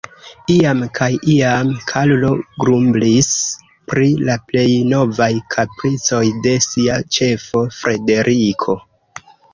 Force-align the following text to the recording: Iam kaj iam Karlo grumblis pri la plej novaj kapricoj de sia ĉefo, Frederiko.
Iam 0.51 0.79
kaj 0.99 1.09
iam 1.33 1.73
Karlo 1.91 2.31
grumblis 2.63 3.29
pri 3.91 4.07
la 4.29 4.37
plej 4.47 4.65
novaj 4.95 5.31
kapricoj 5.57 6.23
de 6.47 6.55
sia 6.69 6.97
ĉefo, 7.19 7.63
Frederiko. 7.81 8.77